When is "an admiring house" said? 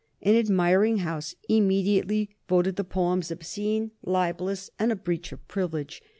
0.23-1.35